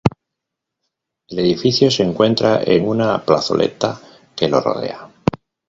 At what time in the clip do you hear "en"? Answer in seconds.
2.63-2.87